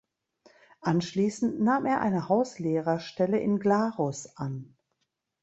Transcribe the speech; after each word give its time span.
Anschliessend 0.79 1.59
nahm 1.61 1.85
er 1.85 2.01
eine 2.01 2.27
Hauslehrerstelle 2.27 3.39
in 3.39 3.59
Glarus 3.59 4.35
an. 4.35 4.75